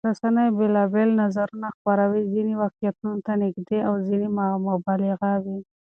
[0.09, 4.27] رسنۍ بېلابېل نظرونه خپروي، ځینې واقعيت ته نږدې او ځینې
[4.67, 5.59] مبالغه وي.